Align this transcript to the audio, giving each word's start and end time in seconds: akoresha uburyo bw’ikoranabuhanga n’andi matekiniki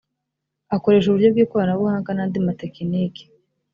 akoresha 0.75 1.07
uburyo 1.07 1.29
bw’ikoranabuhanga 1.33 2.09
n’andi 2.13 2.39
matekiniki 2.47 3.23